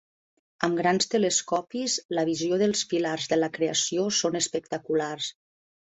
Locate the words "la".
2.19-2.25, 3.41-3.53